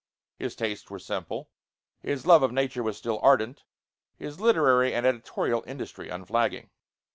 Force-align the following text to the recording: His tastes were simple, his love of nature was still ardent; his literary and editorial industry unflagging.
His 0.39 0.55
tastes 0.55 0.89
were 0.89 0.97
simple, 0.97 1.51
his 2.01 2.25
love 2.25 2.41
of 2.41 2.51
nature 2.51 2.81
was 2.81 2.97
still 2.97 3.19
ardent; 3.21 3.65
his 4.17 4.39
literary 4.39 4.95
and 4.95 5.05
editorial 5.05 5.63
industry 5.67 6.09
unflagging. 6.09 6.71